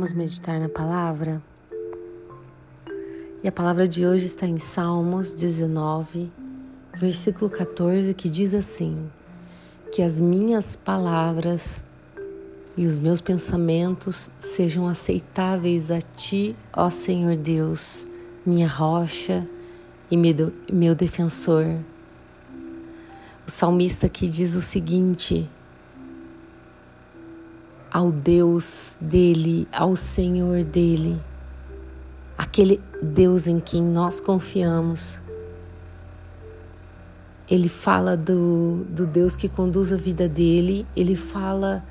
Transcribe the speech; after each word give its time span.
Vamos 0.00 0.14
meditar 0.14 0.58
na 0.58 0.70
palavra? 0.70 1.42
E 3.44 3.46
a 3.46 3.52
palavra 3.52 3.86
de 3.86 4.06
hoje 4.06 4.24
está 4.24 4.46
em 4.46 4.58
Salmos 4.58 5.34
19, 5.34 6.32
versículo 6.96 7.50
14, 7.50 8.14
que 8.14 8.30
diz 8.30 8.54
assim: 8.54 9.10
Que 9.92 10.00
as 10.00 10.18
minhas 10.18 10.74
palavras 10.74 11.84
e 12.78 12.86
os 12.86 12.98
meus 12.98 13.20
pensamentos 13.20 14.30
sejam 14.38 14.88
aceitáveis 14.88 15.90
a 15.90 16.00
ti, 16.00 16.56
ó 16.72 16.88
Senhor 16.88 17.36
Deus, 17.36 18.06
minha 18.46 18.68
rocha 18.68 19.46
e 20.10 20.16
meu 20.16 20.94
defensor. 20.94 21.66
O 23.46 23.50
salmista 23.50 24.06
aqui 24.06 24.26
diz 24.26 24.54
o 24.54 24.62
seguinte: 24.62 25.46
ao 27.90 28.12
Deus 28.12 28.96
dele, 29.00 29.66
ao 29.72 29.96
Senhor 29.96 30.62
dele, 30.62 31.20
aquele 32.38 32.80
Deus 33.02 33.46
em 33.46 33.58
quem 33.58 33.82
nós 33.82 34.20
confiamos. 34.20 35.20
Ele 37.50 37.68
fala 37.68 38.16
do, 38.16 38.84
do 38.88 39.06
Deus 39.06 39.34
que 39.34 39.48
conduz 39.48 39.92
a 39.92 39.96
vida 39.96 40.28
dele, 40.28 40.86
ele 40.96 41.16
fala 41.16 41.84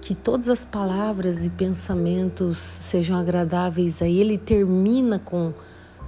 que 0.00 0.14
todas 0.14 0.48
as 0.48 0.64
palavras 0.64 1.44
e 1.44 1.50
pensamentos 1.50 2.58
sejam 2.58 3.18
agradáveis 3.18 4.00
a 4.00 4.06
ele, 4.06 4.38
termina 4.38 5.18
com 5.18 5.52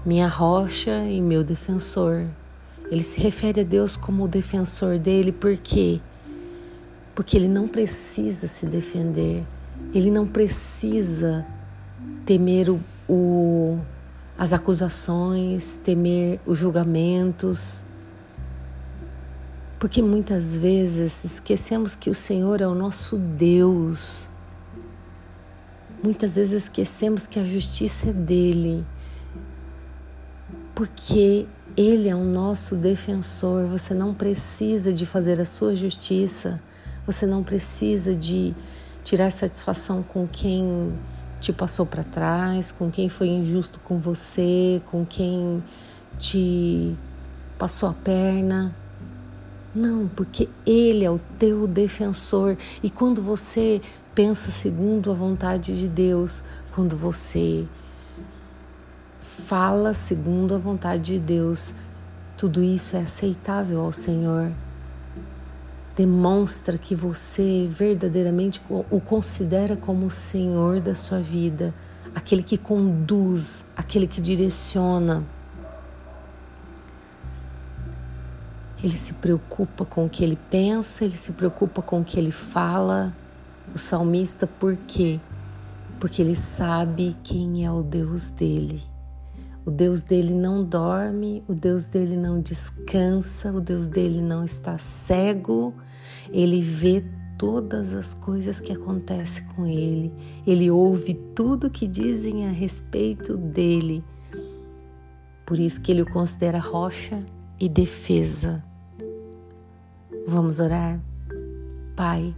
minha 0.06 0.28
rocha 0.28 1.04
e 1.04 1.20
meu 1.20 1.42
defensor. 1.42 2.26
Ele 2.90 3.02
se 3.02 3.20
refere 3.20 3.62
a 3.62 3.64
Deus 3.64 3.96
como 3.96 4.24
o 4.24 4.28
defensor 4.28 4.98
dele, 4.98 5.32
porque 5.32 5.98
quê? 5.98 6.00
Porque 7.14 7.36
ele 7.36 7.48
não 7.48 7.68
precisa 7.68 8.48
se 8.48 8.66
defender, 8.66 9.44
ele 9.92 10.10
não 10.10 10.26
precisa 10.26 11.46
temer 12.26 12.68
o, 12.68 12.80
o, 13.08 13.78
as 14.36 14.52
acusações, 14.52 15.78
temer 15.84 16.40
os 16.44 16.58
julgamentos, 16.58 17.82
porque 19.78 20.02
muitas 20.02 20.56
vezes 20.56 21.24
esquecemos 21.24 21.94
que 21.94 22.10
o 22.10 22.14
Senhor 22.14 22.60
é 22.60 22.66
o 22.66 22.74
nosso 22.74 23.16
Deus. 23.16 24.30
Muitas 26.02 26.36
vezes 26.36 26.64
esquecemos 26.64 27.26
que 27.26 27.38
a 27.38 27.44
justiça 27.44 28.10
é 28.10 28.12
dele, 28.12 28.84
porque 30.74 31.46
ele 31.76 32.08
é 32.08 32.14
o 32.14 32.24
nosso 32.24 32.76
defensor. 32.76 33.66
Você 33.66 33.94
não 33.94 34.14
precisa 34.14 34.92
de 34.92 35.06
fazer 35.06 35.40
a 35.40 35.44
sua 35.44 35.76
justiça 35.76 36.60
você 37.06 37.26
não 37.26 37.42
precisa 37.42 38.14
de 38.14 38.54
tirar 39.02 39.30
satisfação 39.30 40.02
com 40.02 40.26
quem 40.26 40.92
te 41.40 41.52
passou 41.52 41.84
para 41.84 42.02
trás, 42.02 42.72
com 42.72 42.90
quem 42.90 43.08
foi 43.08 43.28
injusto 43.28 43.78
com 43.80 43.98
você, 43.98 44.80
com 44.90 45.04
quem 45.04 45.62
te 46.18 46.96
passou 47.58 47.90
a 47.90 47.92
perna. 47.92 48.74
Não, 49.74 50.08
porque 50.08 50.48
Ele 50.64 51.04
é 51.04 51.10
o 51.10 51.20
teu 51.38 51.66
defensor. 51.66 52.56
E 52.82 52.88
quando 52.88 53.20
você 53.20 53.82
pensa 54.14 54.50
segundo 54.50 55.10
a 55.10 55.14
vontade 55.14 55.78
de 55.78 55.88
Deus, 55.88 56.42
quando 56.74 56.96
você 56.96 57.66
fala 59.20 59.92
segundo 59.92 60.54
a 60.54 60.58
vontade 60.58 61.14
de 61.14 61.18
Deus, 61.18 61.74
tudo 62.36 62.62
isso 62.62 62.96
é 62.96 63.00
aceitável 63.00 63.80
ao 63.80 63.92
Senhor 63.92 64.50
demonstra 65.96 66.76
que 66.76 66.94
você 66.94 67.66
verdadeiramente 67.70 68.60
o 68.68 69.00
considera 69.00 69.76
como 69.76 70.06
o 70.06 70.10
Senhor 70.10 70.80
da 70.80 70.94
sua 70.94 71.20
vida, 71.20 71.72
aquele 72.14 72.42
que 72.42 72.58
conduz, 72.58 73.64
aquele 73.76 74.06
que 74.06 74.20
direciona. 74.20 75.24
Ele 78.82 78.96
se 78.96 79.14
preocupa 79.14 79.84
com 79.84 80.06
o 80.06 80.10
que 80.10 80.22
ele 80.22 80.38
pensa, 80.50 81.04
ele 81.04 81.16
se 81.16 81.32
preocupa 81.32 81.80
com 81.80 82.00
o 82.00 82.04
que 82.04 82.18
ele 82.18 82.30
fala. 82.32 83.14
O 83.74 83.78
salmista, 83.78 84.46
por 84.46 84.76
quê? 84.76 85.18
Porque 85.98 86.20
ele 86.20 86.36
sabe 86.36 87.16
quem 87.24 87.64
é 87.64 87.70
o 87.70 87.82
Deus 87.82 88.28
dele. 88.30 88.93
O 89.66 89.70
Deus 89.70 90.02
dele 90.02 90.34
não 90.34 90.62
dorme, 90.62 91.42
o 91.48 91.54
Deus 91.54 91.86
dele 91.86 92.16
não 92.16 92.40
descansa, 92.40 93.50
o 93.50 93.60
Deus 93.60 93.88
dele 93.88 94.20
não 94.20 94.44
está 94.44 94.76
cego, 94.76 95.72
ele 96.30 96.60
vê 96.60 97.02
todas 97.38 97.94
as 97.94 98.12
coisas 98.12 98.60
que 98.60 98.72
acontecem 98.72 99.46
com 99.48 99.66
ele, 99.66 100.12
ele 100.46 100.70
ouve 100.70 101.14
tudo 101.34 101.70
que 101.70 101.86
dizem 101.86 102.46
a 102.46 102.50
respeito 102.50 103.36
dele. 103.36 104.04
Por 105.46 105.58
isso 105.58 105.80
que 105.80 105.90
ele 105.90 106.02
o 106.02 106.10
considera 106.10 106.58
rocha 106.58 107.24
e 107.58 107.68
defesa. 107.68 108.62
Vamos 110.26 110.60
orar? 110.60 111.00
Pai, 111.96 112.34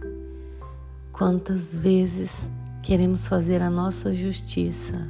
quantas 1.11 1.77
vezes 1.77 2.51
queremos 2.81 3.27
fazer 3.27 3.61
a 3.61 3.69
nossa 3.69 4.13
justiça? 4.13 5.09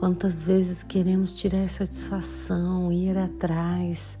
Quantas 0.00 0.46
vezes 0.46 0.82
queremos 0.82 1.34
tirar 1.34 1.68
satisfação, 1.68 2.90
ir 2.90 3.18
atrás, 3.18 4.18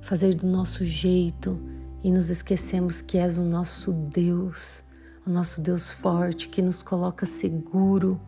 fazer 0.00 0.32
do 0.32 0.46
nosso 0.46 0.84
jeito 0.84 1.58
e 2.04 2.12
nos 2.12 2.30
esquecemos 2.30 3.02
que 3.02 3.18
és 3.18 3.36
o 3.36 3.42
nosso 3.42 3.90
Deus, 3.90 4.84
o 5.26 5.30
nosso 5.30 5.60
Deus 5.60 5.90
forte 5.90 6.48
que 6.48 6.62
nos 6.62 6.84
coloca 6.84 7.26
seguro, 7.26 8.20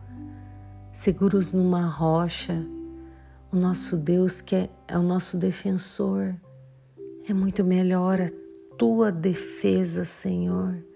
seguros 0.91 1.53
numa 1.53 1.87
rocha, 1.87 2.61
o 3.53 3.55
nosso 3.55 3.95
Deus 3.95 4.41
que 4.41 4.57
é, 4.57 4.69
é 4.85 4.97
o 4.97 5.01
nosso 5.01 5.37
defensor. 5.37 6.35
É 7.25 7.33
muito 7.33 7.63
melhor 7.63 8.19
a 8.19 8.27
tua 8.77 9.13
defesa, 9.13 10.03
Senhor 10.03 10.88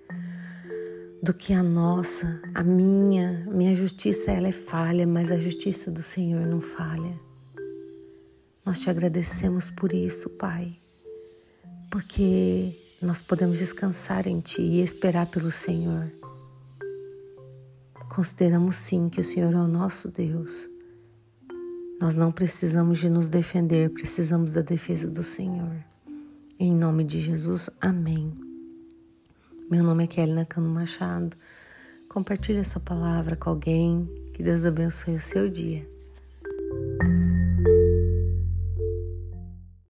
do 1.24 1.34
que 1.34 1.54
a 1.54 1.64
nossa, 1.64 2.42
a 2.54 2.62
minha. 2.62 3.48
Minha 3.50 3.74
justiça 3.74 4.30
ela 4.30 4.50
é 4.50 4.52
falha, 4.52 5.08
mas 5.08 5.32
a 5.32 5.40
justiça 5.40 5.90
do 5.90 6.02
Senhor 6.02 6.46
não 6.46 6.60
falha. 6.60 7.18
Nós 8.66 8.82
te 8.82 8.90
agradecemos 8.90 9.70
por 9.70 9.94
isso, 9.94 10.30
Pai, 10.32 10.78
porque 11.90 12.78
nós 13.02 13.22
podemos 13.22 13.60
descansar 13.60 14.28
em 14.28 14.42
Ti 14.42 14.62
e 14.62 14.82
esperar 14.82 15.28
pelo 15.28 15.50
Senhor. 15.50 16.12
Consideramos 18.14 18.76
sim 18.76 19.08
que 19.08 19.22
o 19.22 19.24
Senhor 19.24 19.54
é 19.54 19.58
o 19.58 19.68
nosso 19.68 20.12
Deus. 20.12 20.70
Nós 22.02 22.18
não 22.18 22.34
precisamos 22.34 23.00
de 23.00 23.10
nos 23.10 23.30
defender, 23.30 23.90
precisamos 23.92 24.52
da 24.52 24.62
defesa 24.62 25.08
do 25.08 25.24
Senhor. 25.24 25.74
Em 26.60 26.76
nome 26.76 27.06
de 27.06 27.18
Jesus, 27.18 27.70
amém. 27.80 28.43
Meu 29.74 29.84
nome 29.84 30.04
é 30.04 30.08
Kelly 30.08 30.34
Nakano 30.34 30.70
Machado. 30.70 31.36
Compartilhe 32.08 32.60
essa 32.60 32.80
palavra 32.80 33.36
com 33.36 33.50
alguém. 33.50 34.08
Que 34.32 34.44
Deus 34.44 34.66
abençoe 34.66 35.16
o 35.16 35.20
seu 35.20 35.50
dia. 35.50 35.84